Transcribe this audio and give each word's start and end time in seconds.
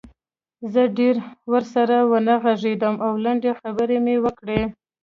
زه 0.73 0.81
ډېر 0.97 1.15
ورسره 1.51 1.95
ونه 2.11 2.33
غږېدم 2.43 2.95
او 3.05 3.13
لنډې 3.25 3.51
خبرې 3.59 3.97
مې 4.05 4.15
وکړې 4.25 4.61